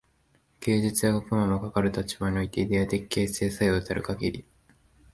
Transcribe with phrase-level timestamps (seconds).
[0.61, 4.45] 芸術や学問も、かかる立場においてイデヤ的形成作用たるかぎり、